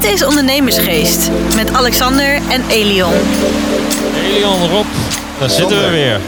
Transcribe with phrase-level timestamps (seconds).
[0.00, 3.12] Dit is Ondernemersgeest met Alexander en Elion.
[4.14, 4.86] Elion, Rob,
[5.38, 6.20] daar zitten we weer.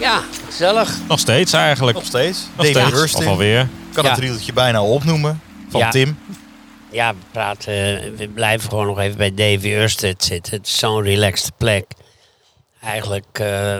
[0.00, 0.94] Ja, gezellig.
[1.08, 1.96] Nog steeds eigenlijk.
[1.96, 2.46] Nog steeds.
[2.56, 3.14] Nog David steeds.
[3.14, 3.60] Of alweer.
[3.60, 4.10] Ik kan Ja.
[4.10, 5.40] het riedeltje bijna opnoemen.
[5.68, 5.90] Van Ja.
[5.90, 6.18] Tim.
[6.90, 7.72] Ja, we praten.
[8.16, 10.54] We blijven gewoon nog even bij Davy Ørsted zitten.
[10.56, 11.84] Het is zo'n relaxed plek.
[12.82, 13.78] Eigenlijk eh,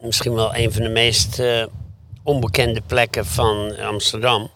[0.00, 1.64] misschien wel een van de meest eh,
[2.22, 4.50] onbekende plekken van Amsterdam.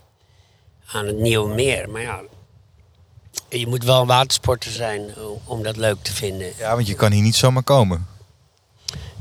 [0.93, 1.91] Aan het Nieuwe Meer.
[1.91, 2.21] Maar ja,
[3.49, 6.53] je moet wel watersporter zijn om dat leuk te vinden.
[6.59, 8.07] Ja, want je kan hier niet zomaar komen.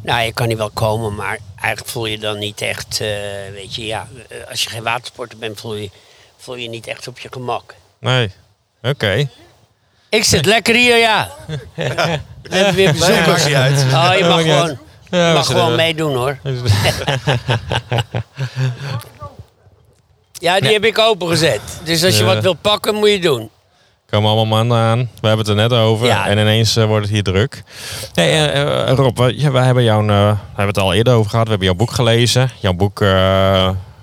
[0.03, 3.07] Nou, je kan hier wel komen, maar eigenlijk voel je dan niet echt, eh,
[3.53, 5.89] weet je, ja, eh, als je geen watersporter bent, voel je,
[6.37, 7.75] voel je niet echt op je gemak.
[7.99, 8.31] Nee.
[8.83, 9.29] Oké.
[10.09, 11.31] Ik zit lekker hier, ja.
[11.75, 13.45] We hebben weer bezoekers.
[13.45, 13.77] uit.
[13.93, 14.77] Oh, je mag gewoon.
[15.09, 16.39] Ja, mag gewoon meedoen, hoor.
[20.33, 21.61] Ja, die heb ik opengezet.
[21.83, 22.33] Dus als je Ja.
[22.33, 23.49] wat wil pakken, moet je doen.
[24.09, 24.99] Komen allemaal mannen aan.
[24.99, 26.07] We hebben het er net over.
[26.07, 26.27] Ja.
[26.27, 27.63] En ineens eh, wordt het hier druk.
[28.13, 31.13] Hey, eh, eh, Rob, we, ja, hebben, jou, een, eh, we hebben het al eerder
[31.13, 31.45] over gehad.
[31.45, 32.49] We hebben jouw boek gelezen.
[32.59, 33.03] Jouw boek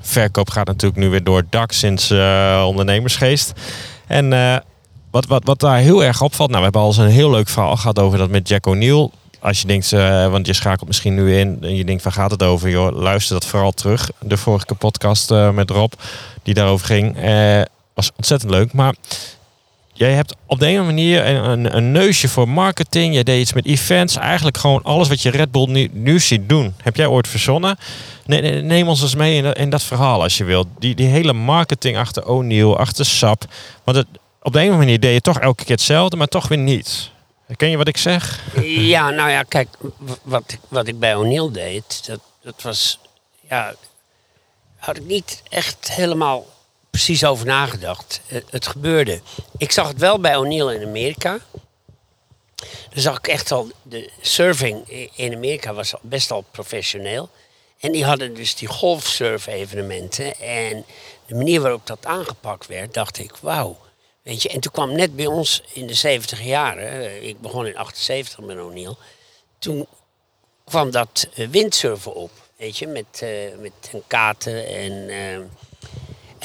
[0.01, 2.11] Verkoop gaat natuurlijk nu weer door het dak sinds
[2.67, 3.53] Ondernemersgeest.
[4.07, 4.31] En
[5.11, 6.49] wat, wat, wat daar heel erg opvalt...
[6.51, 9.11] Nou, we hebben al eens een heel leuk verhaal gehad over dat met Jack O'Neill.
[9.41, 9.91] Als je denkt,
[10.31, 12.69] want je schakelt misschien nu in en je denkt, waar gaat het over?
[12.69, 14.11] Joh, luister dat vooral terug.
[14.21, 15.93] De vorige podcast met Rob,
[16.43, 17.17] die daarover ging.
[17.95, 18.73] Was ontzettend leuk.
[18.73, 18.95] Maar
[19.97, 23.15] Jij hebt op de ene manier een, een, een neusje voor marketing.
[23.15, 24.17] Jij deed iets met events.
[24.17, 26.75] Eigenlijk gewoon alles wat je Red Bull nu, nu ziet doen.
[26.83, 27.79] Heb jij ooit verzonnen?
[28.25, 30.67] Nee, nee, neem ons eens mee in dat, verhaal als je wilt.
[30.79, 33.45] Die, die hele marketing achter O'Neill, achter SAP.
[33.85, 34.07] Want het,
[34.43, 37.11] op de ene manier deed je toch elke keer hetzelfde, maar toch weer niet.
[37.57, 38.41] Ken je wat ik zeg?
[38.65, 39.69] Ja, nou ja, kijk,
[40.23, 42.99] wat, wat ik bij O'Neill deed, dat, dat was,
[43.49, 43.75] ja,
[44.77, 46.45] had ik niet echt helemaal
[46.97, 48.21] precies over nagedacht.
[48.27, 49.21] Het, het gebeurde.
[49.57, 51.39] Ik zag het wel bij O'Neill in Amerika.
[52.91, 57.29] Dan zag ik echt al, de surfing in Amerika was best al professioneel.
[57.81, 60.41] En die hadden dus die golfsurf-evenementen.
[60.41, 60.85] En
[61.27, 63.79] de manier waarop dat aangepakt werd, dacht ik, wauw.
[64.23, 67.67] Weet je, en toen kwam net bij ons in de 70 jaren, eh, ik begon
[67.67, 68.95] in 78 met O'Neill,
[69.59, 69.87] toen
[70.65, 75.09] kwam dat eh, windsurfen op, weet je, met, eh, met katen en...
[75.09, 75.39] eh,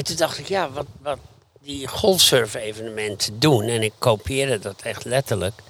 [0.01, 1.17] en toen dacht ik, ja, wat, wat
[1.59, 5.61] die golfsurf-evenementen doen, en ik kopieerde dat echt letterlijk,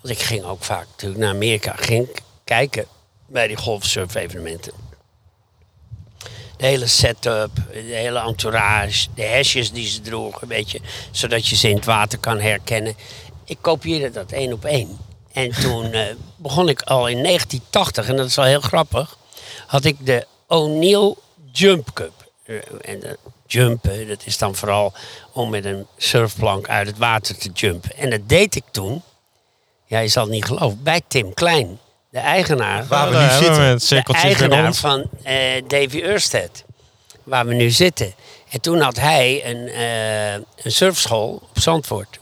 [0.00, 2.08] want ik ging ook vaak natuurlijk naar Amerika, ging
[2.44, 2.86] kijken
[3.26, 4.72] bij die golfsurf-evenementen.
[6.56, 10.80] De hele setup, de hele entourage, de hesjes die ze droegen, weet je,
[11.10, 12.94] zodat je ze in het water kan herkennen.
[13.44, 14.98] Ik kopieerde dat één op één.
[15.32, 19.16] En toen eh, begon ik al in 1980, en dat is wel heel grappig,
[19.66, 21.14] had ik de O'Neill
[21.52, 22.30] Jump Cup.
[22.44, 23.18] Eh, en
[23.52, 24.92] jumpen, dat is dan vooral
[25.32, 27.96] om met een surfplank uit het water te jumpen.
[27.96, 29.02] En dat deed ik toen,
[29.84, 31.78] ja, je zal het niet geloven, bij Tim Klein,
[32.10, 33.62] de eigenaar Waar we nu zitten.
[33.62, 34.78] het de eigenaar rond.
[34.78, 36.64] van eh, Davy Ørsted,
[37.22, 38.14] waar we nu zitten.
[38.50, 42.20] En toen had hij een, eh, een surfschool op Zandvoort.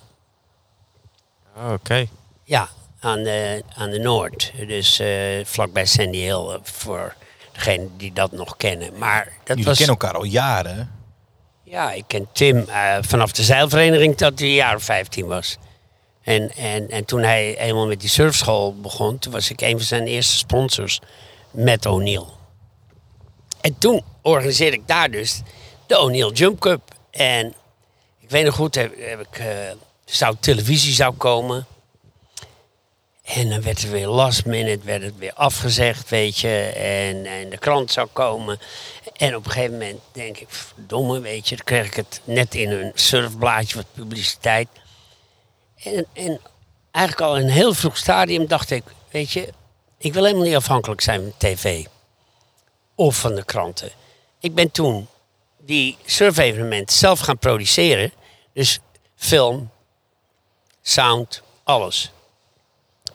[1.57, 2.07] Oh, Oké.
[2.45, 2.69] Ja,
[3.01, 4.53] aan de, aan de Noord.
[4.67, 5.09] Dus eh,
[5.45, 7.15] vlakbij Sandy Hill, voor
[7.53, 8.99] degenen die dat nog kennen.
[8.99, 9.77] Maar dat Jullie was...
[9.77, 10.98] kennen elkaar al jaren.
[11.71, 15.57] Ja, ik ken Tim eh, vanaf de zeilvereniging dat hij jaar of 15 was.
[16.23, 19.87] En, en, en toen hij eenmaal met die surfschool begon, toen was ik een van
[19.87, 21.01] zijn eerste sponsors
[21.51, 22.25] met O'Neill.
[23.61, 25.43] En toen organiseerde ik daar dus
[25.87, 26.81] de O'Neill Jump Cup.
[27.11, 27.55] En
[28.19, 29.47] ik weet nog goed, heb, ik, eh,
[30.05, 31.67] zou televisie zou komen.
[33.29, 36.73] En dan werd er weer last minute, werd het weer afgezegd, weet je.
[36.77, 38.61] En, en de krant zou komen.
[39.17, 41.57] En op een gegeven moment denk ik, verdomme, weet je.
[41.57, 44.69] Dan kreeg ik het net in een surfblaadje wat publiciteit.
[45.77, 46.41] En, en
[46.91, 49.53] eigenlijk al in een heel vroeg stadium dacht ik, weet je.
[49.99, 51.85] Ik wil helemaal niet afhankelijk zijn van tv.
[52.95, 53.91] Of van de kranten.
[54.41, 55.09] Ik ben toen
[55.59, 58.13] die surfevenementen zelf gaan produceren.
[58.53, 58.79] Dus
[59.17, 59.71] film,
[60.83, 62.13] sound, alles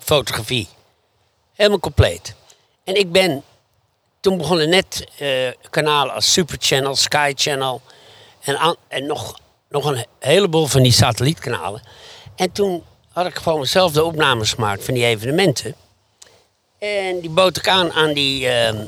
[0.05, 0.67] fotografie.
[1.53, 2.35] Helemaal compleet.
[2.83, 3.43] En ik ben,
[4.19, 5.29] toen begonnen net eh,
[5.69, 7.81] kanalen als Super Channel, Sky Channel
[8.43, 9.39] en, en nog,
[9.69, 11.81] nog een heleboel van die satellietkanalen.
[12.35, 15.75] En toen had ik gewoon zelf de opnames gemaakt van die evenementen.
[16.79, 18.85] En die bood ik aan aan die, ehm,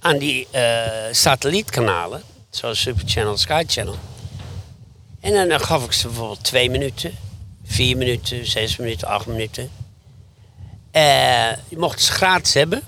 [0.00, 3.96] aan die eh, satellietkanalen, zoals Super Channel, Sky Channel.
[5.20, 7.16] En dan gaf ik ze bijvoorbeeld twee minuten,
[7.64, 9.70] vier minuten, zes minuten, acht minuten.
[10.98, 12.82] Eh, je mocht ze gratis hebben.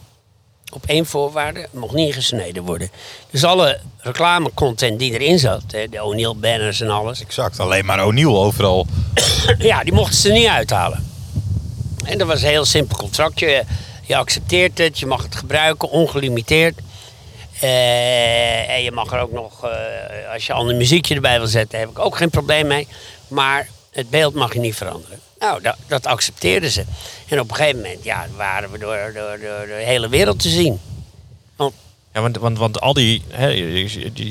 [0.73, 2.91] Op één voorwaarde, het mocht niet gesneden worden.
[3.31, 7.21] Dus alle reclamecontent die erin zat, hè, de O'Neill banners en alles.
[7.21, 7.61] Exact.
[7.61, 8.87] Alleen maar O'Neill overal
[9.59, 11.09] ja, die mochten ze er niet uithalen.
[12.05, 13.65] En dat was een heel simpel contractje.
[14.03, 16.79] Je accepteert het, je mag het gebruiken, ongelimiteerd.
[17.61, 21.79] Eh, en je mag er ook nog, eh, als je ander muziekje erbij wil zetten,
[21.79, 22.89] heb ik ook geen probleem mee.
[23.29, 25.19] Maar het beeld mag je niet veranderen.
[25.39, 26.85] Nou, dat, dat accepteerden ze.
[27.29, 30.49] En op een gegeven moment ja, waren we door, door, door de hele wereld te
[30.49, 30.81] zien.
[31.57, 31.75] Want
[32.15, 33.23] Ja, want, want, want al die,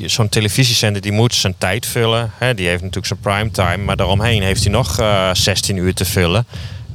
[0.05, 2.31] zo'n televisiezender die moet zijn tijd vullen.
[2.37, 6.05] Hè, die heeft natuurlijk zijn primetime, maar daaromheen heeft hij nog eh 16 uur te
[6.05, 6.45] vullen.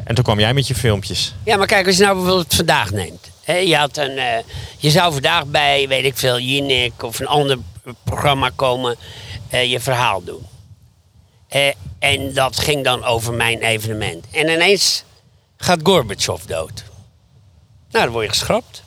[0.04, 1.34] En toen kwam jij met je filmpjes.
[1.44, 3.30] Ja, maar kijk, als je nou bijvoorbeeld vandaag neemt.
[3.44, 4.38] Hè, je, had een, eh,
[4.78, 7.58] je zou vandaag bij, weet ik veel, Jinek of een ander
[8.04, 8.96] programma komen,
[9.48, 10.46] eh, je verhaal doen.
[11.54, 14.24] Eh, en dat ging dan over mijn evenement.
[14.32, 15.04] En ineens
[15.56, 16.84] gaat Gorbachev dood.
[17.90, 18.82] Nou, dan word je geschrapt.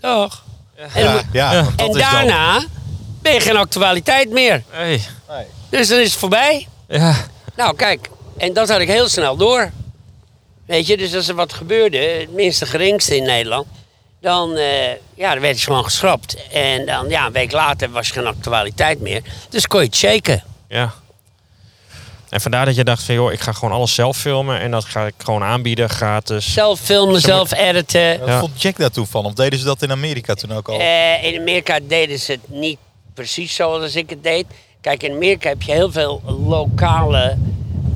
[0.00, 0.42] Toch?
[0.76, 2.64] En, dan Ja, en dan- daarna
[3.22, 4.62] ben je geen actualiteit meer.
[4.70, 5.00] Hey.
[5.68, 6.66] Dus dan is het voorbij.
[6.88, 7.14] Ja.
[7.56, 9.70] Nou, kijk, en dat had ik heel snel door.
[10.66, 13.66] Weet je, dus als er wat gebeurde, het minste geringste in Nederland,
[14.20, 16.48] dan, eh, ja, dan werd je gewoon geschrapt.
[16.48, 19.22] En dan, ja, een week later was er geen actualiteit meer.
[19.50, 20.42] Dus kon je het shaken.
[20.68, 20.94] ja.
[22.30, 24.60] En vandaar dat je dacht van, joh, ik ga gewoon alles zelf filmen.
[24.60, 26.52] En dat ga ik gewoon aanbieden, gratis.
[26.52, 28.18] Zelf filmen, zelf editen.
[28.18, 28.38] Wat Ja.
[28.40, 29.24] vond Jack daar toen van?
[29.24, 30.78] Of deden ze dat in Amerika toen ook al?
[30.80, 32.78] Eh, in Amerika deden ze het niet
[33.14, 34.46] precies zoals ik het deed.
[34.80, 37.36] Kijk, in Amerika heb je heel veel lokale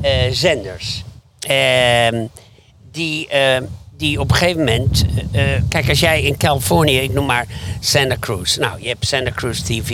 [0.03, 1.03] eh, zenders.
[1.41, 2.27] Ehm,
[2.93, 3.65] die, ehm,
[3.97, 5.05] die op een gegeven moment.
[5.33, 7.47] eh, eh, kijk, als jij in Californië, ik noem maar
[7.81, 8.57] Santa Cruz.
[8.57, 9.91] Nou, je hebt Santa Cruz TV.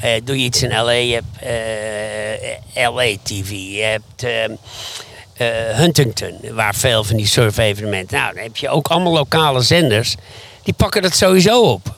[0.00, 3.50] Eh, doe je iets in LA, je hebt LA TV.
[3.50, 4.22] Je hebt.
[4.24, 4.50] ehm,
[5.36, 8.18] eh, Huntington, waar veel van die surf-evenementen.
[8.18, 10.14] Nou, dan heb je ook allemaal lokale zenders.
[10.62, 11.96] Die pakken dat sowieso op.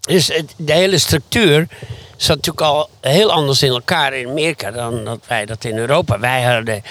[0.00, 1.66] Dus het- de hele structuur
[2.16, 6.18] zat natuurlijk al heel anders in elkaar in Amerika dan dat wij dat in Europa.
[6.18, 6.82] Wij hadden,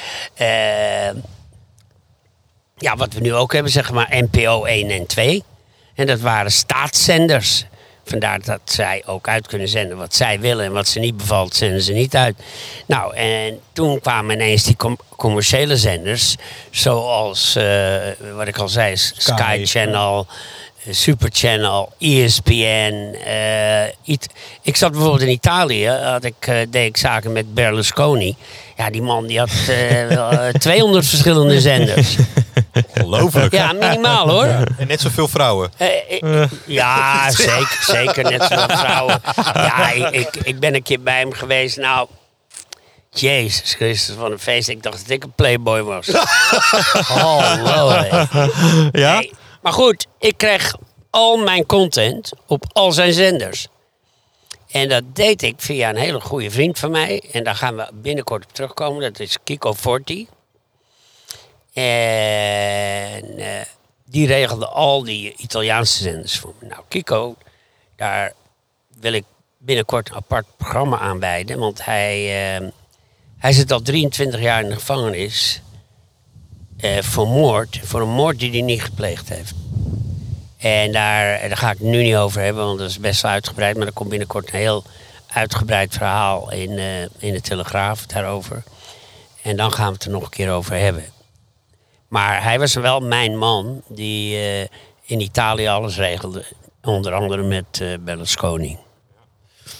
[2.81, 5.44] ja, wat we nu ook hebben, zeg maar NPO 1 en 2.
[5.95, 7.66] En dat waren staatszenders.
[8.06, 10.66] Vandaar dat zij ook uit kunnen zenden wat zij willen.
[10.66, 12.36] En wat ze niet bevalt, zenden ze niet uit.
[12.86, 16.36] Nou, en toen kwamen ineens die com- commerciële zenders.
[16.69, 17.95] Zoals, eh,
[18.36, 20.28] wat ik al zei, Sky, Sky, Channel,
[20.86, 23.16] eh, Super Channel, ESPN.
[23.25, 23.83] eh,
[24.62, 28.36] ik zat bijvoorbeeld in Italië, had ik, deed ik zaken met Berlusconi.
[28.78, 32.16] Ja, die man die had eh, wel, eh, 200 verschillende zenders.
[33.11, 33.53] Ongelooflijk.
[33.53, 34.45] Ja, minimaal hoor.
[34.77, 35.71] En net zoveel vrouwen.
[35.77, 38.23] Eh, eh, ja, zeker, zeker.
[38.23, 39.21] Net zoals vrouwen.
[39.53, 41.77] Ja, ik, ik, ben een keer bij hem geweest.
[41.77, 42.07] Nou,
[43.09, 44.69] Jezus Christus, van een feest.
[44.69, 46.07] Ik dacht dat ik een playboy was.
[47.07, 47.89] Hallo.
[47.89, 48.25] hé.
[48.91, 49.19] Ja?
[49.19, 50.75] Nee, Maar goed, ik kreeg
[51.09, 53.67] al mijn content op al zijn zenders.
[54.71, 57.23] En dat deed ik via een hele goede vriend van mij.
[57.31, 59.01] En daar gaan we binnenkort op terugkomen.
[59.01, 60.27] Dat is Kiko Forti.
[61.73, 63.62] En eh,
[64.06, 66.68] die regelde al die Italiaanse zenders voor me.
[66.68, 67.35] Nou, Kiko,
[67.95, 68.33] daar
[69.00, 69.23] wil ik
[69.57, 71.59] binnenkort een apart programma aan wijden.
[71.59, 72.18] Want hij,
[72.57, 72.68] eh,
[73.38, 75.62] hij zit al 23 jaar in de gevangenis.
[76.77, 77.79] eh, voor moord.
[77.83, 79.53] Voor een moord die hij niet gepleegd heeft.
[80.57, 83.31] En daar, daar ga ik het nu niet over hebben, want dat is best wel
[83.31, 83.77] uitgebreid.
[83.77, 84.83] Maar er komt binnenkort een heel
[85.27, 88.63] uitgebreid verhaal in, eh, in de Telegraaf daarover.
[89.42, 91.06] En dan gaan we het er nog een keer over hebben.
[92.11, 94.61] Maar hij was wel mijn man die eh,
[95.06, 96.44] in Italië alles regelde.
[96.83, 98.77] Onder andere met eh, Berlusconi.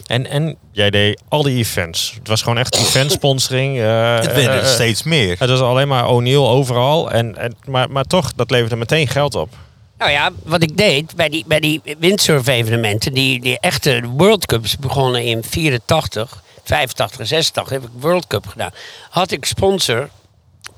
[0.08, 2.14] En, en jij deed al die events.
[2.18, 3.78] Het was gewoon echt event sponsoring.
[3.80, 5.36] eh, Het werden er eh, steeds meer.
[5.40, 7.12] Het was alleen maar O'Neill overal.
[7.12, 9.50] En, en, maar, maar toch, dat leverde meteen geld op.
[9.98, 14.78] Nou ja, wat ik deed bij die, bij die windsurf-evenementen, die, die echte World Cups
[14.78, 18.72] begonnen in 84, 85 en 86, heb ik World Cup gedaan.
[19.10, 20.10] Had ik sponsor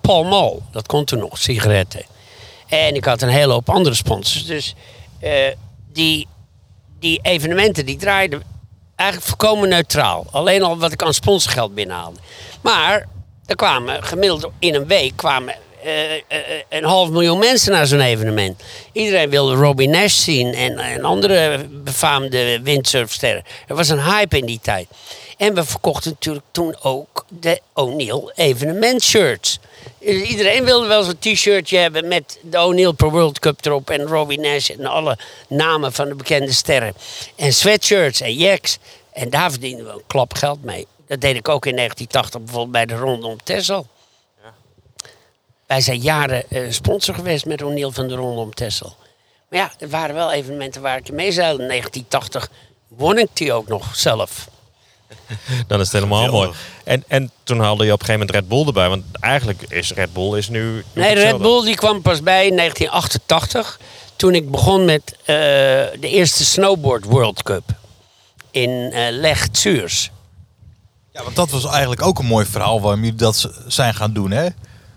[0.08, 2.06] Paul Mall, dat kon toen nog, sigaretten.
[2.68, 4.46] En ik had een hele hoop andere sponsors.
[4.46, 4.76] Dus
[5.20, 5.32] eh,
[5.94, 6.28] die,
[7.00, 8.44] die evenementen die draaiden
[8.96, 10.26] eigenlijk volkomen neutraal.
[10.32, 12.20] Alleen al wat ik aan sponsorgeld binnenhaalde.
[12.62, 13.08] Maar
[13.46, 16.22] er kwamen gemiddeld in een week kwamen, eh, eh,
[16.70, 18.64] een half miljoen mensen naar zo'n evenement.
[18.92, 23.44] Iedereen wilde Robbie Nash zien en, en andere befaamde windsurfsterren.
[23.68, 24.88] Er was een hype in die tijd.
[25.44, 29.60] En we verkochten natuurlijk toen ook de O'Neill evenementshirts.
[30.00, 34.08] Dus Iedereen wilde wel zo'n t-shirtje hebben met de O'Neill Pro World Cup erop en
[34.08, 36.94] Robbie Nash en alle namen van de bekende sterren.
[37.36, 38.78] En sweatshirts en jacks.
[39.14, 40.88] En daar verdienden we een klap geld mee.
[41.08, 43.88] Dat deed ik ook in 1980 bijvoorbeeld bij de Ronde om Texel.
[45.68, 48.96] Wij zijn jaren eh, sponsor geweest met O'Neill van de Ronde om Texel.
[49.50, 51.62] Maar ja, er waren wel evenementen waar ik mee zeilde.
[51.62, 52.50] In 1980
[52.88, 54.52] won ik die ook nog zelf.
[55.68, 56.50] Dan is het helemaal mooi.
[56.84, 58.90] En, en toen haalde je op een gegeven moment Red Bull erbij.
[58.90, 60.84] Want eigenlijk is Red Bull is nu...
[60.94, 61.38] Nee, Red.
[61.38, 63.80] Bull die kwam pas bij in 1988.
[64.16, 67.64] Toen ik begon met eh, de eerste Snowboard World Cup.
[68.52, 70.10] In eh Leg Zürs.
[71.12, 74.32] Ja, want dat was eigenlijk ook een mooi verhaal waarom jullie dat zijn gaan doen,
[74.32, 74.48] hè?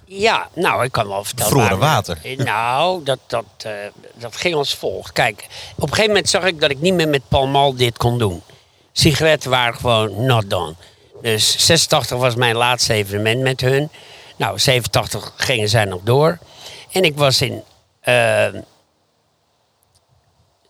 [0.05, 1.57] Ja, nou, ik kan wel vertellen.
[1.57, 2.19] Waar- water.
[2.37, 3.73] Nou, dat, dat, eh,
[4.15, 5.13] dat ging als volgt.
[5.13, 8.19] Kijk, op een gegeven moment zag ik dat ik niet meer met Palmal dit kon
[8.19, 8.43] doen.
[8.99, 10.75] Sigaretten waren gewoon not done.
[11.23, 13.91] Dus 86 was mijn laatste evenement met hun.
[14.37, 16.39] Nou, 87 gingen zij nog door.
[16.93, 17.63] En ik was in,
[18.01, 18.63] eh, eh,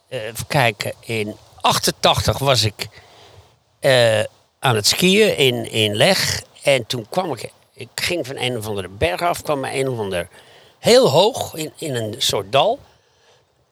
[0.08, 2.88] even kijken, in 88 was ik
[3.80, 4.20] eh,
[4.58, 6.42] aan het skiën in, in Leg.
[6.62, 9.88] En toen kwam ik, ik ging van een of andere berg af, kwam bij een
[9.88, 10.28] of ander
[10.78, 12.78] heel hoog in, in een soort dal.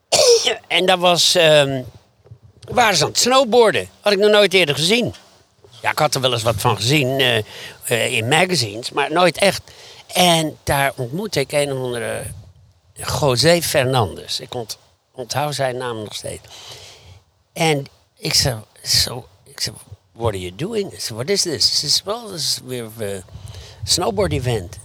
[0.68, 1.82] en daar was, ehm,
[2.68, 3.88] waren ze aan het snowboarden.
[4.00, 5.14] Had ik nog nooit eerder gezien.
[5.82, 7.38] Ja, ik had er wel eens wat van gezien eh,
[7.84, 9.62] eh, in magazines, maar nooit echt.
[10.06, 12.22] En daar ontmoette ik een of andere
[12.94, 14.40] José Fernandez.
[14.40, 14.78] Ik ont,
[15.12, 16.42] onthoud zijn naam nog steeds.
[17.52, 19.76] En ik zei, so, ik zei,
[20.12, 20.92] what are you doing?
[20.96, 21.70] Said, what is this?
[21.70, 23.22] He says, well, this is we have a
[23.84, 24.78] snowboard event.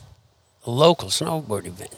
[0.68, 1.94] A local snowboard event.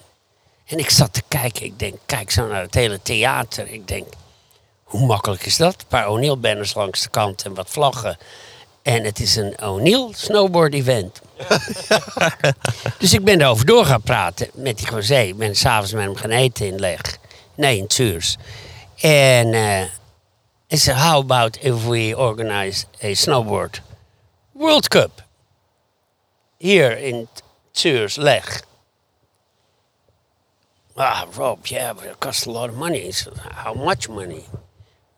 [0.65, 1.65] En ik zat te kijken.
[1.65, 3.67] Ik denk, kijk zo naar het hele theater.
[3.67, 4.07] Ik denk,
[4.91, 5.73] hoe makkelijk is dat?
[5.73, 8.17] Een paar O'Neill banners langs de kant en wat vlaggen.
[8.81, 11.21] En het is een O'Neill snowboard event.
[12.99, 15.19] dus ik ben erover door gaan praten met die José.
[15.19, 17.17] Ik ben s'avonds met hem gaan eten in Leg.
[17.55, 18.37] Nee, in Zuurs.
[18.95, 19.83] En eh
[20.73, 23.81] I said, how about if we organize a snowboard
[24.53, 25.21] World Cup
[26.61, 27.27] here in
[27.73, 28.61] Zuurs, Leg?
[30.95, 33.11] Ah, Rob, yeah, but it costs a lot of money.
[33.51, 34.45] How much money?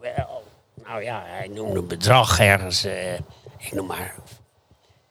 [0.04, 0.26] Well,
[0.84, 2.84] nou ja, hij noemde een bedrag ergens.
[2.84, 3.14] eh,
[3.58, 4.16] ik noem maar.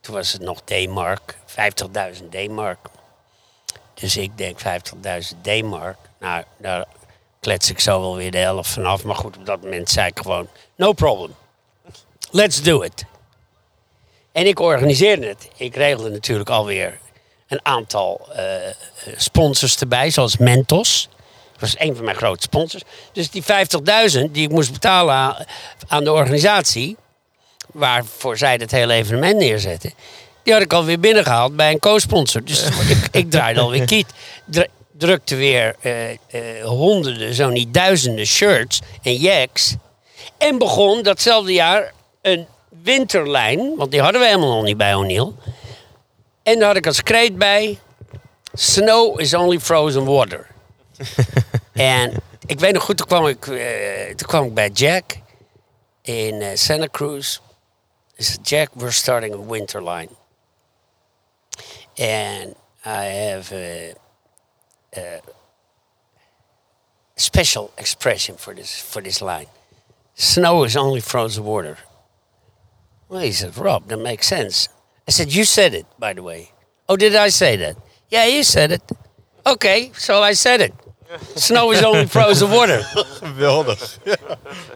[0.01, 2.79] Toen was het nog D-mark, 50.000 D-mark.
[3.95, 5.97] Dus ik denk 50.000 D-mark.
[6.19, 6.85] Nou, daar
[7.41, 9.05] klets ik zo wel weer de helft vanaf.
[9.05, 11.35] Maar goed, op dat moment zei ik gewoon: no problem.
[12.31, 13.05] Let's do it.
[14.33, 15.49] En ik organiseerde het.
[15.57, 16.99] Ik regelde natuurlijk alweer
[17.47, 18.45] een aantal eh,
[19.17, 21.09] sponsors erbij, zoals Mentos.
[21.63, 22.83] Dat was een van mijn grote sponsors.
[23.13, 25.47] Dus die 50.000 die ik moest betalen
[25.89, 26.97] aan, de organisatie,
[27.73, 29.93] waarvoor zij het hele evenement neerzetten,
[30.43, 32.45] die had ik alweer binnengehaald bij een co-sponsor.
[32.45, 32.65] Dus
[32.95, 34.07] ik, ik draaide alweer kiet.
[34.45, 34.67] Dru-
[34.99, 36.19] drukte weer eh, eh,
[36.65, 39.75] honderden, zo niet duizenden shirts en jacks.
[40.39, 41.93] En begon datzelfde jaar
[42.23, 42.47] een
[42.83, 45.33] winterlijn, want die hadden we helemaal nog niet bij O'Neill.
[46.43, 47.79] En daar had ik als kreet bij:
[48.53, 50.52] Snow is only frozen water.
[51.73, 55.17] en ik weet nog goed, toen kwam ik, eh, toen kwam ik bij Jack
[56.03, 57.39] in eh, Santa Cruz.
[58.43, 60.11] Jack, we're starting a winter line.
[61.99, 62.55] And
[62.85, 63.95] I have a,
[64.97, 65.21] a
[67.17, 69.49] special expression for this for this line.
[70.15, 71.79] Snow is only frozen water.
[73.09, 74.69] Well, he said, Rob, that makes sense.
[75.07, 76.53] I said, You said it, by the way.
[76.89, 77.77] Oh, did I say that?
[78.09, 78.83] Yeah, you said it.
[79.47, 80.75] Okay, so I said it.
[81.35, 83.05] Snow is only frozen water.
[83.23, 83.99] Geweldig.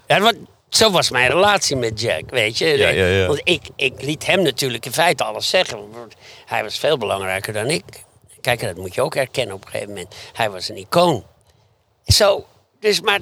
[0.06, 0.36] Ja, want
[0.68, 2.66] zo was mijn relatie met Jack, weet je.
[2.66, 3.26] Ja, ja, ja.
[3.26, 5.78] Want ik, ik liet hem natuurlijk in feite alles zeggen.
[6.46, 7.84] Hij was veel belangrijker dan ik.
[8.40, 10.14] Kijk, dat moet je ook erkennen op een gegeven moment.
[10.32, 11.24] Hij was een icoon.
[12.06, 12.46] Zo,
[12.80, 13.18] dus maar...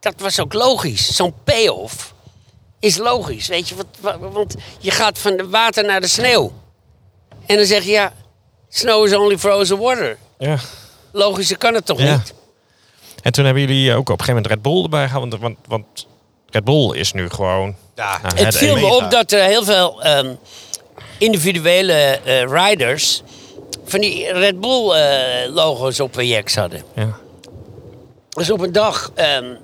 [0.00, 1.16] Dat was ook logisch.
[1.16, 2.14] Zo'n payoff
[2.80, 3.74] is logisch, weet je.
[3.74, 6.52] Want, wa- want je gaat van de water naar de sneeuw.
[7.46, 8.12] En dan zeg je, ja...
[8.68, 10.18] Snow is only frozen water.
[10.38, 10.58] Ja.
[11.16, 12.12] Logischer kan het toch Ja.
[12.16, 12.34] niet?
[13.22, 15.30] En toen hebben jullie ook op een gegeven moment Red Bull erbij gehaald.
[15.30, 16.06] Want, want, want
[16.50, 17.74] Red Bull is nu gewoon...
[17.94, 20.34] Ja, Nou, Het viel me op dat er heel veel ehm,
[21.18, 23.22] individuele eh, riders
[23.84, 26.82] van die Red Bull eh, logo's op hun jacks hadden.
[26.94, 27.18] Ja.
[28.28, 29.54] Dus op een dag, ehm,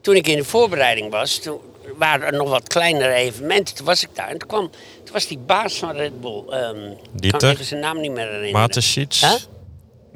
[0.00, 1.58] toen ik in de voorbereiding was, toen
[1.98, 3.74] waren er nog wat kleinere evenementen.
[3.74, 4.70] Toen was ik daar en toen, kwam,
[5.04, 6.42] toen was die baas van Red Bull.
[6.50, 6.90] ehm
[7.20, 8.52] ik kan even zijn naam niet meer herinneren.
[8.52, 9.20] Maarten Sheets.
[9.20, 9.32] Huh?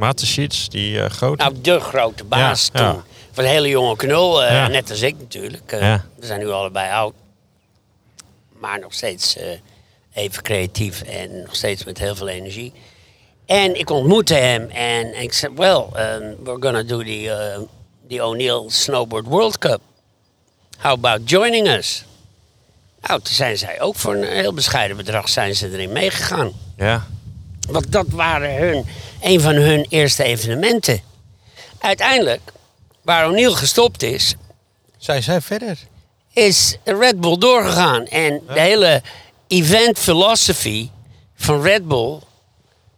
[0.01, 1.43] Maarten Sheets, die eh grote.
[1.43, 2.93] Nou, de grote baas Ja, ja.
[2.93, 3.03] toen.
[3.33, 4.69] Van een hele jonge knul, eh, Ja.
[4.69, 5.73] net als ik natuurlijk.
[5.73, 5.95] Eh.
[6.19, 7.15] We zijn nu allebei oud.
[8.59, 9.37] Maar nog steeds
[10.15, 12.73] even creatief en nog steeds met heel veel energie.
[13.47, 17.59] En ik ontmoette hem en ik zei, well, um, we're gonna do the, uh,
[18.09, 19.81] the O'Neill Snowboard World Cup.
[20.79, 22.05] How about joining us?
[23.01, 26.53] Nou, toen zijn zij ook voor een heel bescheiden bedrag zijn ze erin meegegaan.
[26.77, 27.07] Ja.
[27.71, 28.87] Want dat waren hun,
[29.21, 31.01] een van hun eerste evenementen.
[31.81, 32.41] Uiteindelijk,
[33.03, 34.35] waar O'Neill gestopt is,
[34.97, 35.79] Zij zijn verder.
[36.33, 38.07] is Red Bull doorgegaan.
[38.07, 39.03] En de hele
[39.49, 40.89] event philosophy
[41.37, 42.19] van Red Bull...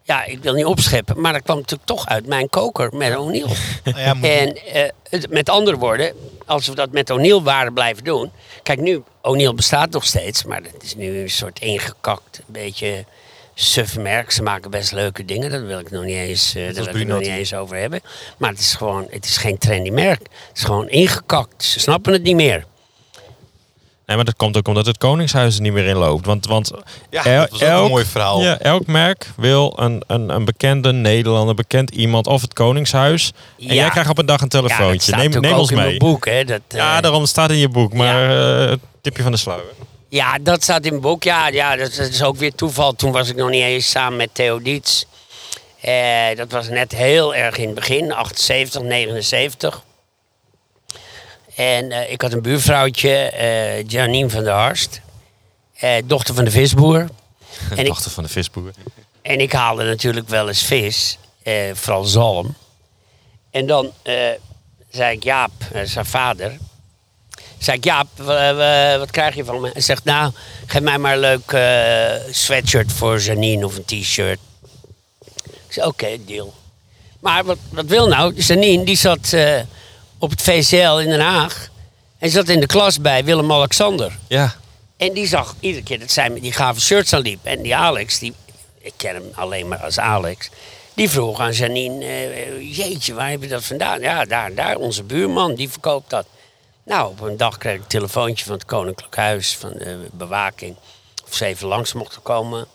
[0.04, 3.46] Ja, ik wil niet opscheppen, maar dat kwam natuurlijk toch uit mijn koker met O'Neill.
[3.84, 6.14] Nou ja, En eh, het- met andere woorden,
[6.46, 8.30] als we dat met O'Neill waren blijven doen.
[8.62, 13.04] Kijk, nu, O'Neill bestaat nog steeds, maar dat is nu een soort ingekakt, een beetje
[13.54, 14.30] suf merk.
[14.30, 17.06] Ze maken best leuke dingen, daar wil ik nog niet eens, eh, daar wil ik
[17.06, 18.00] nog niet eens over hebben.
[18.38, 20.20] Maar het is gewoon, het is geen trendy merk.
[20.20, 21.64] Het is gewoon ingekakt.
[21.64, 22.64] Ze snappen het niet meer.
[24.06, 26.26] Nee, maar dat komt ook omdat het Koningshuis er niet meer in loopt.
[26.26, 26.70] Want, want
[27.10, 28.42] Ja, el- dat was ook een mooi verhaal.
[28.42, 33.32] Ja, elk merk wil een, een, een bekende Nederlander, bekend iemand of het Koningshuis.
[33.58, 33.74] En Ja.
[33.74, 35.00] jij krijgt op een dag een Ja, dat telefoontje.
[35.12, 35.86] staat neem neem ook ons in mee.
[35.86, 36.24] mijn boek.
[36.26, 37.92] Hè, dat, eh, Ja, daarom staat in je boek.
[37.94, 38.30] Maar
[38.68, 39.64] eh, tipje van de sluier.
[40.12, 41.22] Ja, dat staat in mijn boek.
[41.22, 42.92] Ja, ja dat, dat is ook weer toeval.
[42.92, 45.04] Toen was ik nog niet eens samen met Theo Dietz.
[45.80, 49.82] Eh, dat was net heel erg in het begin, 78, 79.
[51.56, 55.00] En eh, ik had een buurvrouwtje, eh Janine van der Harst.
[55.74, 56.98] eh, dochter van de visboer.
[57.70, 58.70] En ik, Dochter van de visboer.
[59.22, 62.54] en ik haalde natuurlijk wel eens vis, eh, vooral zalm.
[63.50, 64.14] En dan eh,
[64.90, 65.50] zei ik, Jaap,
[65.84, 66.56] zijn vader.
[67.62, 69.70] Zei ik, Jaap, wa- wat krijg je van me?
[69.72, 70.32] Hij zegt, nou,
[70.66, 74.38] geef mij maar een leuk eh, sweatshirt voor Janine of een t-shirt.
[75.44, 76.54] Ik zei, oké, deal.
[77.20, 78.34] Maar wat, wat wil nou?
[78.34, 79.60] Janine, die zat eh,
[80.18, 81.68] op het VCL in Den Haag.
[82.18, 84.18] En zat in de klas bij Willem-Alexander.
[84.28, 84.54] Ja.
[84.96, 87.38] En die zag iedere keer dat zij met die gave shirts aan liep.
[87.42, 88.34] En die Alex, die,
[88.80, 90.50] ik ken hem alleen maar als Alex.
[90.94, 94.00] Die vroeg aan Janine, eh, jeetje, waar heb je dat vandaan?
[94.00, 96.26] Ja, daar daar, onze buurman, die verkoopt dat.
[96.84, 100.76] Nou, op een dag kreeg ik een telefoontje van het Koninklijk Huis, van de bewaking.
[101.26, 102.66] Of ze even langs mochten komen.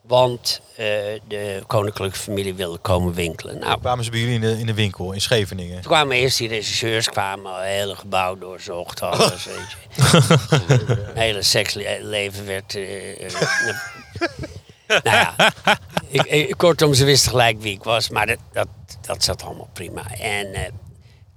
[0.00, 0.86] Want eh,
[1.28, 3.58] de koninklijke familie wilde komen winkelen.
[3.58, 5.74] Nou, kwamen ze bij jullie in de, in de winkel in Scheveningen.
[5.80, 9.96] toen kwamen eerst die regisseurs, kwamen al het hele gebouw doorzocht, alles, weet je.
[11.04, 12.74] Het hele seksleven werd...
[12.74, 13.32] eh, eh,
[14.86, 15.34] nou ja,
[16.08, 18.68] ik, ik, kortom, ze wisten gelijk wie ik was, maar dat, dat,
[19.00, 20.10] dat zat allemaal prima.
[20.14, 20.62] En eh,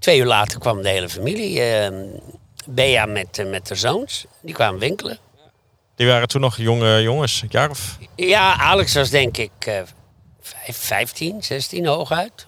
[0.01, 1.91] twee uur later kwam de hele familie, eh,
[2.65, 5.17] Bea met, eh, met haar zoons, die kwamen winkelen.
[5.95, 7.41] Die waren toen nog jonge jongens.
[7.41, 7.97] Een jaar of...
[8.15, 9.73] Ja, Alex was denk ik eh,
[10.41, 12.45] vijf- 15, 16 hooguit.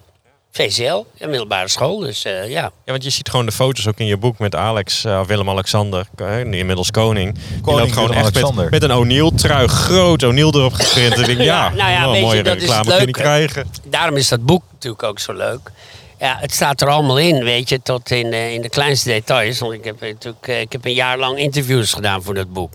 [0.52, 2.62] VCL, een middelbare school, dus eh, ja.
[2.62, 6.08] Ja, want je ziet gewoon de foto's ook in je boek met Alex, eh, Willem-Alexander,
[6.16, 7.34] eh, nu inmiddels koning.
[7.34, 11.26] Die Koning loopt gewoon echt met, een O'Neill-trui, groot O'Neill erop geprint.
[11.26, 13.12] Denk, ja, nou ja, een je, mooie reclame je niet leuke.
[13.12, 13.68] krijgen.
[13.86, 15.72] Daarom is dat boek natuurlijk ook zo leuk.
[16.20, 19.60] Ja, het staat er allemaal in, weet je, tot in, de- in de kleinste details.
[19.60, 22.72] Want ik heb natuurlijk eh, ik heb een jaar lang interviews gedaan voor dat boek.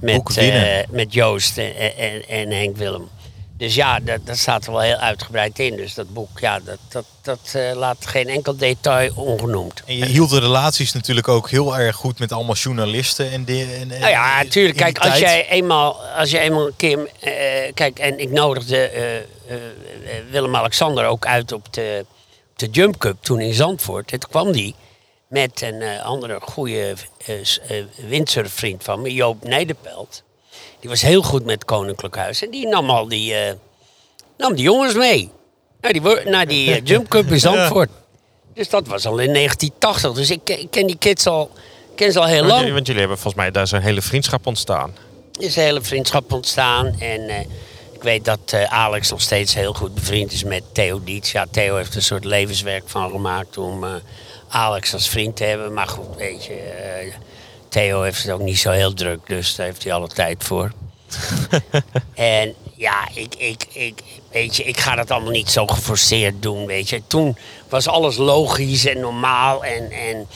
[0.00, 3.08] boek met, eh, met Joost en, en, en Henk Willem.
[3.56, 5.76] Dus ja, dat, dat staat er wel heel uitgebreid in.
[5.76, 9.82] Dus dat boek, ja, dat, dat, dat eh, laat geen enkel detail ongenoemd.
[9.86, 13.30] En je hield de relaties natuurlijk ook heel erg goed met allemaal journalisten.
[13.30, 14.74] En de, en, en- Nou ja, natuurlijk.
[14.76, 15.20] die Kijk, als tijd.
[15.20, 17.08] jij eenmaal, als je eenmaal een keer.
[17.20, 19.60] eh, kijk, en ik nodigde eh, eh, eh,
[20.30, 22.04] Willem-Alexander ook uit op de,
[22.60, 24.08] de Jump Cup toen in Zandvoort.
[24.08, 24.74] Toen kwam die
[25.28, 26.94] met een eh, andere goede
[27.26, 27.76] eh, s- eh,
[28.08, 30.22] windsurfvriend van me, Joop Nederpelt.
[30.80, 32.42] Die was heel goed met het Koninklijk Huis.
[32.42, 33.52] En die nam al die, eh,
[34.38, 35.30] nam die jongens mee.
[35.80, 37.90] Naar die, naar die eh, Jump Cup in Zandvoort.
[38.54, 40.12] Dus dat was al in 1980.
[40.12, 41.50] Dus ik, ik ken die kids al,
[41.94, 44.94] ken ze al heel lang want jullie hebben volgens mij daar een hele vriendschap ontstaan.
[45.38, 46.86] is een hele vriendschap ontstaan.
[47.00, 47.46] En eh,
[48.00, 51.32] ik weet dat eh, Alex nog steeds heel goed bevriend is met Theo Dietz.
[51.32, 53.90] Ja, Theo heeft een soort levenswerk van gemaakt om eh,
[54.48, 55.72] Alex als vriend te hebben.
[55.72, 57.14] Maar goed, weet je, eh,
[57.68, 60.72] Theo heeft het ook niet zo heel druk, dus daar heeft hij alle tijd voor.
[62.14, 66.66] en ja, ik, ik, ik, weet je, ik ga dat allemaal niet zo geforceerd doen,
[66.66, 67.02] weet je.
[67.06, 67.36] Toen
[67.68, 70.26] was alles logisch en normaal en, en,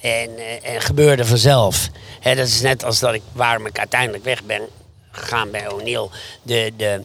[0.00, 0.30] en,
[0.62, 1.88] en gebeurde vanzelf.
[2.22, 4.62] Dat is net als dat ik, waarom ik uiteindelijk weg ben
[5.10, 6.08] gegaan bij O'Neill.
[6.42, 7.04] De, de,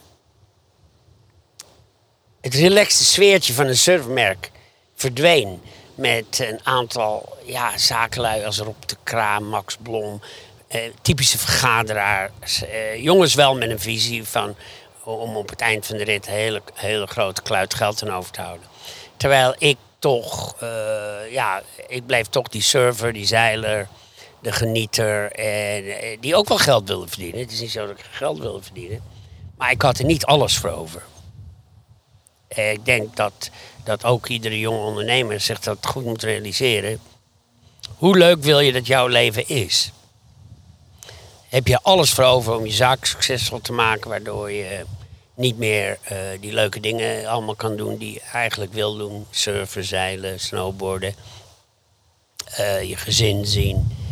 [2.41, 4.51] het relaxte sfeertje van een surfmerk
[4.95, 5.61] verdween.
[5.95, 10.21] Met een aantal ja, zakenlui als Rob de Kraam, Max Blom.
[10.67, 12.63] eh, typische vergaderaars.
[12.63, 14.55] eh, jongens wel met een visie van
[15.03, 18.41] om op het eind van de rit een hele, grote kluit geld aan over te
[18.41, 18.67] houden.
[19.17, 23.87] Terwijl ik toch, eh, ja, ik bleef toch die surfer, die zeiler,
[24.45, 25.31] de genieter.
[25.31, 27.39] En, eh, die ook wel geld wilde verdienen.
[27.39, 29.03] Het is niet zo dat ik geld wilde verdienen.
[29.58, 31.03] Maar ik had er niet alles voor over.
[32.47, 33.49] Eh, ik denk dat,
[33.84, 36.99] dat ook iedere jonge ondernemer zich dat goed moet realiseren.
[37.97, 39.91] Hoe leuk wil je dat jouw leven is?
[41.49, 44.86] Heb je alles voor over om je zaak succesvol te maken, waardoor je
[45.36, 49.25] niet meer eh, die leuke dingen allemaal kan doen die je eigenlijk wil doen?
[49.29, 51.15] Surfen, zeilen, snowboarden,
[52.81, 54.04] je gezin zien,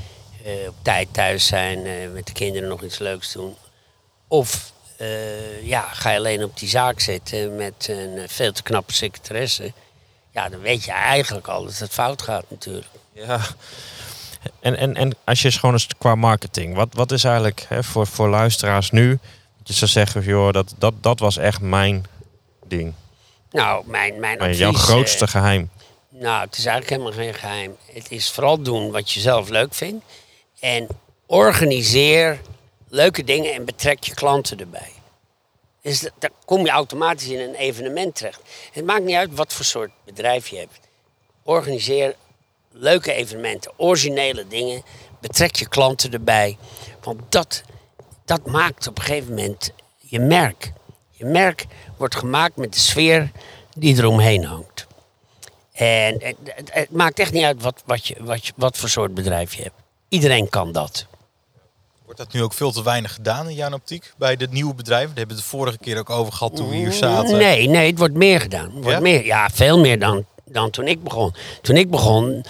[0.67, 3.55] op tijd thuis zijn, eh, met de kinderen nog iets leuks doen.
[4.27, 8.63] Of eh, ja, ga je alleen op die zaak zitten met een eh, veel te
[8.63, 9.73] knappe secretaresse.
[10.31, 12.87] Ja, dan weet je eigenlijk al dat het fout gaat natuurlijk.
[13.13, 13.39] Ja.
[14.59, 18.07] En, en, en als je gewoon eens qua marketing, wat, wat is eigenlijk hè, voor,
[18.07, 19.19] voor luisteraars nu?
[19.57, 22.05] Dat je zou zeggen, joh, dat, dat, dat was echt mijn
[22.67, 22.93] ding.
[23.51, 24.57] Nou, mijn, mijn advies...
[24.57, 25.69] jouw eh, grootste geheim.
[26.09, 27.75] Nou, het is eigenlijk helemaal geen geheim.
[27.93, 30.05] Het is vooral doen wat je zelf leuk vindt.
[30.63, 30.87] En
[31.25, 32.39] organiseer
[32.87, 34.91] leuke dingen en betrek je klanten erbij.
[35.81, 36.09] Dus
[36.45, 38.41] kom je automatisch in een evenement terecht.
[38.71, 40.79] Het maakt niet uit wat voor soort bedrijf je hebt.
[41.43, 42.15] Organiseer
[42.71, 44.83] leuke evenementen, originele dingen.
[45.21, 46.57] Betrek je klanten erbij.
[47.01, 47.63] Want dat,
[48.25, 50.73] dat maakt op een gegeven moment je merk.
[51.11, 51.65] Je merk
[51.97, 53.31] wordt gemaakt met de sfeer
[53.77, 54.87] die eromheen hangt.
[55.73, 58.89] En het, het- het maakt echt niet uit wat, wat, je, wat, je, wat voor
[58.89, 59.81] soort bedrijf je hebt.
[60.13, 61.05] Iedereen kan dat.
[62.05, 65.07] Wordt dat nu ook veel te weinig gedaan in jouw optiek bij de nieuwe bedrijven?
[65.07, 67.37] Daar hebben we het de vorige keer ook over gehad toen we hier zaten.
[67.37, 68.71] Nee, nee, het wordt meer gedaan.
[68.71, 68.99] Wordt Ja?
[68.99, 71.33] Meer, ja, veel meer dan, dan toen ik begon.
[71.61, 72.45] Toen ik begon,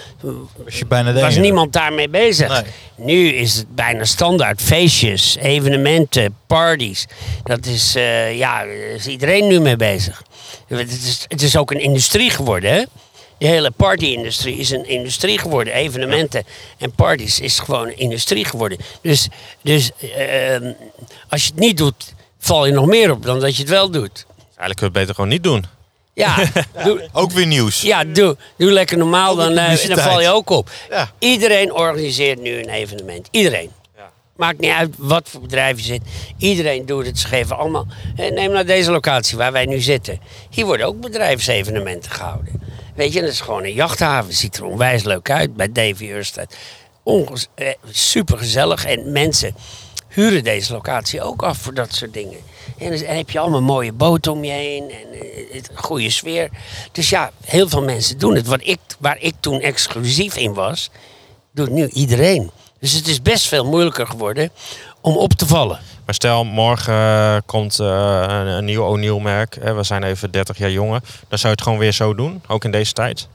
[0.63, 2.49] Was je bijna was niemand daarmee bezig.
[2.49, 2.71] Nee.
[3.07, 4.61] Nu is het bijna standaard.
[4.61, 7.07] Feestjes, evenementen, parties.
[7.43, 10.23] Dat is, eh, ja, is iedereen nu mee bezig.
[10.67, 12.83] Het is, het is ook een industrie geworden, hè?
[13.37, 15.73] De hele party-industrie is een industrie geworden.
[15.73, 16.43] Evenementen
[16.77, 18.77] en parties is gewoon een industrie geworden.
[19.01, 19.27] Dus,
[19.61, 20.71] dus ehm,
[21.29, 23.89] als je het niet doet, val je nog meer op dan dat je het wel
[23.89, 24.25] doet.
[24.37, 25.65] Eigenlijk kun je het beter gewoon niet doen.
[26.13, 26.35] Ja,
[26.85, 27.81] doe, Ook weer nieuws.
[27.81, 30.69] ja, doe, doe lekker normaal, dan, eh, dan val je ook op.
[30.89, 31.11] Ja.
[31.19, 33.27] Iedereen organiseert nu een evenement.
[33.31, 33.71] Iedereen.
[33.97, 34.11] Ja.
[34.35, 36.01] Maakt niet uit wat voor bedrijf je zit.
[36.37, 37.19] Iedereen doet het.
[37.19, 37.87] Ze geven allemaal.
[38.15, 40.19] Eh, Neem nou deze locatie waar wij nu zitten.
[40.49, 42.61] Hier worden ook bedrijfsevenementen gehouden.
[42.95, 44.33] Weet je, dat is gewoon een jachthaven.
[44.33, 46.55] Ziet er onwijs leuk uit bij Davy Urstad.
[47.03, 48.85] Onge- eh, super gezellig.
[48.85, 49.55] En mensen
[50.07, 52.37] huren deze locatie ook af voor dat soort dingen.
[52.77, 56.49] En dan heb je allemaal mooie boten om je heen en eh, een goede sfeer.
[56.91, 58.47] Dus ja, heel veel mensen doen het.
[58.47, 60.89] Wat ik, waar ik toen exclusief in was,
[61.53, 62.51] doet nu iedereen.
[62.79, 64.49] Dus het is best veel moeilijker geworden
[65.01, 65.79] om op te vallen.
[66.05, 67.87] Maar stel, morgen eh, komt eh,
[68.27, 69.57] een, een nieuw O'Neill merk.
[69.61, 70.99] Hè, we zijn even 30 jaar jonger.
[71.01, 73.27] Dan zou je het gewoon weer zo doen, ook in deze tijd.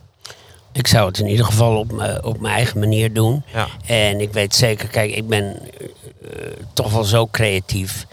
[0.73, 3.43] Ik zou het in ieder geval op, mijn- op mijn eigen manier doen.
[3.53, 3.67] Ja.
[3.87, 6.39] En ik weet zeker, kijk, ik ben eh,
[6.73, 8.07] toch wel zo creatief.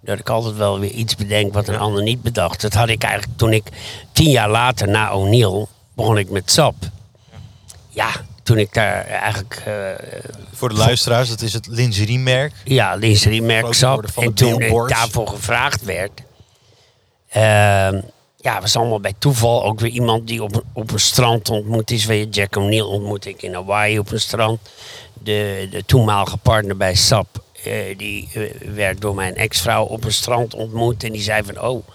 [0.00, 2.60] Dat ik altijd wel weer iets bedenk wat een ander niet bedacht.
[2.60, 3.64] Dat had ik eigenlijk toen ik
[4.12, 6.74] tien jaar later na O'Neill begon ik met SAP.
[7.88, 8.10] Ja,
[8.42, 9.74] toen ik daar eigenlijk eh,
[10.52, 12.52] Voor de luisteraars, dat is het lingeriemerk.
[12.64, 14.04] Ja, lingeriemerk SAP.
[14.16, 16.10] En toen ik daarvoor gevraagd werd...
[17.28, 18.00] ehm,
[18.36, 19.64] ja, was allemaal bij toeval.
[19.64, 22.04] Ook weer iemand die op, een- op een strand ontmoet is.
[22.04, 24.60] Weet je, Jack O'Neill ontmoet ik in Hawaii op een strand.
[25.22, 27.42] De, de toenmalige partner bij SAP...
[27.64, 28.42] eh, die eh,
[28.74, 31.04] werd door mijn ex-vrouw op een strand ontmoet.
[31.04, 31.86] En die zei van, oh,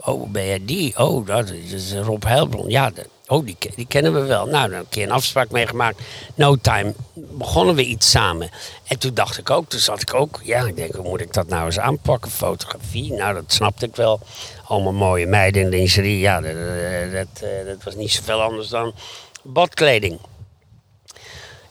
[0.00, 0.98] oh ben jij die?
[0.98, 2.68] Oh, dat is Rob Heilbron.
[2.70, 4.46] Ja, dat- oh, die, die kennen we wel.
[4.46, 6.00] Nou, dan een keer een afspraak meegemaakt.
[6.34, 8.50] No time begonnen we iets samen.
[8.84, 10.40] En toen dacht ik ook, toen zat ik ook...
[10.42, 12.30] Ja, ik denk, hoe moet ik dat nou eens aanpakken?
[12.30, 14.20] Fotografie, nou, dat snapte ik wel.
[14.64, 16.18] Allemaal mooie meiden in lingerie.
[16.18, 18.94] Ja, dat, eh, dat, eh, dat was niet zoveel anders dan
[19.42, 20.18] badkleding.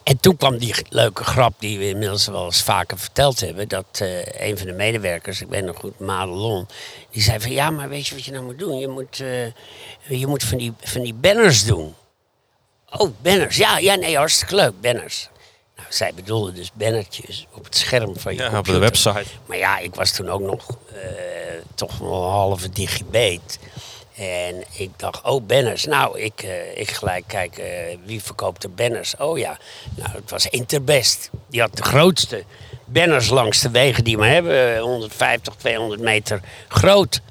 [0.09, 3.67] En toen kwam die leuke grap die we inmiddels wel eens vaker verteld hebben.
[3.67, 6.67] Dat eh, een van de medewerkers, ik weet nog goed, Madelon,
[7.11, 8.77] die zei van ja, maar weet je wat je nou moet doen?
[8.77, 11.95] Je moet, eh, je moet van, die, van die banners doen.
[12.89, 13.55] Oh, banners.
[13.55, 15.29] Ja, ja, nee, hartstikke leuk, banners.
[15.75, 19.25] Nou, zij bedoelde dus bannertjes op het scherm van je Ja, op de website.
[19.45, 21.01] Maar ja, ik was toen ook nog eh,
[21.75, 23.59] toch wel een halve digibeet.
[24.19, 25.85] En ik dacht, oh, banners.
[25.85, 27.67] Nou, ik, eh, ik gelijk kijk, eh,
[28.05, 29.15] wie verkoopt er banners?
[29.17, 29.57] Oh ja,
[29.95, 31.29] nou, het was Interbest.
[31.49, 32.43] Die had de grootste
[32.85, 34.75] banners langs de wegen die we hebben.
[34.75, 37.21] eh, 150, 200 meter groot.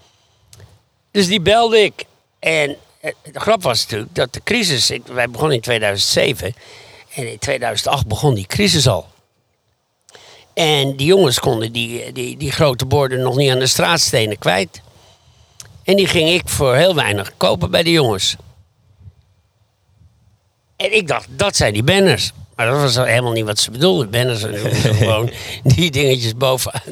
[1.10, 2.04] Dus die belde ik.
[2.38, 4.90] En eh, de grap was natuurlijk dat de crisis...
[4.90, 6.54] ik- wij begonnen in 2007.
[7.14, 9.06] En in 2008 begon die crisis al.
[10.54, 14.80] En die jongens konden die, die, die grote borden nog niet aan de straatstenen kwijt.
[15.88, 18.36] En die ging ik voor heel weinig kopen bij de jongens.
[20.76, 22.32] En ik dacht, dat zijn die banners.
[22.56, 24.10] Maar dat was helemaal niet wat ze bedoelden.
[24.10, 24.54] Banners zijn
[24.94, 25.30] gewoon
[25.62, 26.82] die dingetjes bovenaan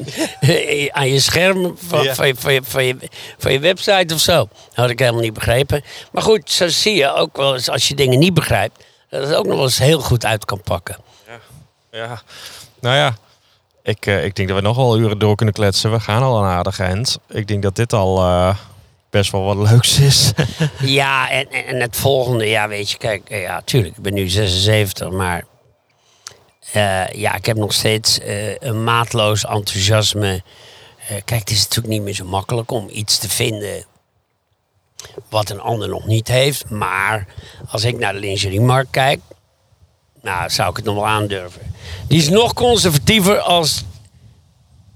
[0.99, 2.15] aan je scherm van, Ja.
[2.15, 2.97] van, je, van, je, van, je,
[3.37, 4.35] van je website of zo.
[4.35, 5.83] Dat had ik helemaal niet begrepen.
[6.11, 8.83] Maar goed, zo zie je ook wel eens als je dingen niet begrijpt...
[9.09, 10.97] dat het ook nog wel eens heel goed uit kan pakken.
[11.91, 12.21] Ja,
[12.79, 13.17] nou ja.
[13.83, 15.91] Ik, eh, ik denk dat we nog wel uren door kunnen kletsen.
[15.91, 17.17] We gaan al een aardige eind.
[17.29, 18.55] Ik denk dat dit al eh,
[19.17, 20.31] best wel wat leuks is.
[20.99, 24.29] Ja, en, en het volgende, ja, weet je, kijk, eh, ja, tuurlijk, ik ben nu
[24.29, 25.45] 76, maar
[26.71, 30.43] Eh, ja, ik heb nog steeds eh, een maatloos enthousiasme.
[31.07, 33.85] Kijk, het is natuurlijk niet meer zo makkelijk om iets te vinden
[35.29, 36.69] wat een ander nog niet heeft.
[36.69, 37.27] Maar
[37.69, 39.19] als ik naar de lingeriemarkt kijk,
[40.21, 41.75] nou, zou ik het nog wel aandurven.
[42.07, 43.83] Die is nog conservatiever als,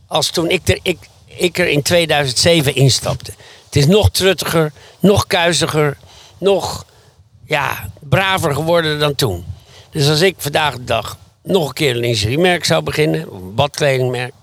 [0.08, 3.34] als toen ik er, ik, ik er in 2007 instapte.
[3.72, 5.98] Het is nog truttiger, nog kuisiger,
[6.38, 6.86] nog
[7.46, 9.46] ja, braver geworden dan toen.
[9.90, 13.56] Dus als ik vandaag de dag nog een keer een lingeriemerk zou beginnen, of een
[13.56, 14.34] badkledingmerk,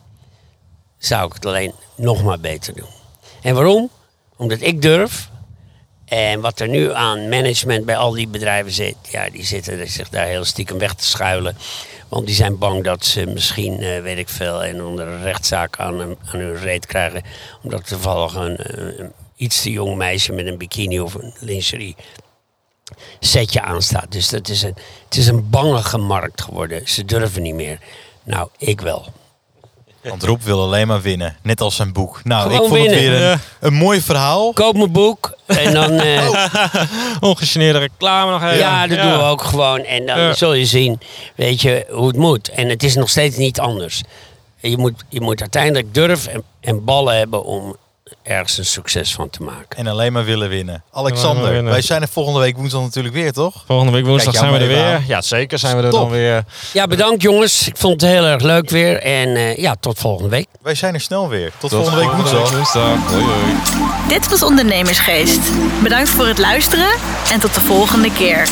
[0.98, 2.88] zou ik het alleen nog maar beter doen.
[3.42, 3.90] En waarom?
[4.36, 5.28] Omdat ik durf.
[6.04, 10.08] En wat er nu aan management bij al die bedrijven zit, ja, die zitten zich
[10.08, 11.56] daar heel stiekem weg te schuilen.
[12.08, 15.78] Want die zijn bang dat ze misschien, eh, weet ik veel, een onder een rechtszaak
[15.78, 17.22] aan, aan hun reet krijgen.
[17.62, 18.56] Omdat toevallig een,
[19.00, 21.96] een iets te jong meisje met een bikini of een lingerie
[23.20, 24.12] setje aanstaat.
[24.12, 24.74] Dus dat is een,
[25.05, 26.83] het is een bangige markt geworden.
[26.88, 27.79] Ze durven niet meer.
[28.24, 29.07] Nou, ik wel.
[30.03, 31.37] Want Rob wil alleen maar winnen.
[31.42, 32.20] Net als zijn boek.
[32.24, 33.12] Nou, Gewoon ik vond winnen.
[33.12, 34.53] het weer een, een mooi verhaal.
[34.53, 35.90] Koop mijn boek en dan...
[36.01, 36.29] eh,
[37.20, 38.57] Ongegeneerde reclame nog even.
[38.59, 39.81] Ja, dat doen we ook gewoon.
[39.85, 40.35] En dan Ja.
[40.35, 41.01] zul je zien,
[41.35, 42.48] weet je, hoe het moet.
[42.48, 44.03] En het is nog steeds niet anders.
[44.61, 47.77] Je moet, je moet uiteindelijk durf en, en ballen hebben om
[48.28, 49.78] ergens een succes van te maken.
[49.78, 50.82] En alleen maar willen winnen.
[50.92, 51.72] Alexander, winnen.
[51.72, 53.64] wij zijn er volgende week woensdag natuurlijk weer, toch?
[53.66, 55.02] Volgende week woensdag Kijk zijn we er weer.
[55.06, 56.00] Ja, zeker zijn we er Top.
[56.00, 56.44] dan weer.
[56.72, 57.68] Ja, bedankt jongens.
[57.68, 59.02] Ik vond het heel erg leuk weer.
[59.02, 60.46] En eh, ja, tot volgende week.
[60.62, 61.52] Wij zijn er snel weer.
[61.58, 62.52] Tot, volgende week woensdag.
[62.52, 63.10] woensdag.
[63.10, 63.54] Hoi, hoi.
[64.08, 65.40] Dit was Ondernemersgeest.
[65.82, 66.90] Bedankt voor het luisteren
[67.32, 68.48] en tot de volgende keer.